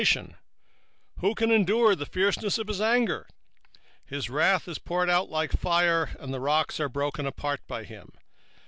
and 0.15 0.33
who 1.19 1.35
can 1.35 1.51
abide 1.51 1.91
in 1.91 1.99
the 1.99 2.07
fierceness 2.07 2.57
of 2.57 2.67
his 2.67 2.81
anger? 2.81 3.27
his 4.03 4.25
fury 4.25 4.59
is 4.65 4.79
poured 4.79 5.11
out 5.11 5.29
like 5.29 5.51
fire, 5.51 6.09
and 6.19 6.33
the 6.33 6.39
rocks 6.39 6.79
are 6.79 6.89
thrown 6.89 7.11
down 7.17 7.57
by 7.67 7.83
him. 7.83 8.11